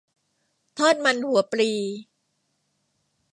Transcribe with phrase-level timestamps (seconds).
[0.77, 1.71] ทอดมันหัวปลี